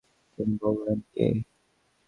[0.33, 1.25] তিনি বললেন, কে?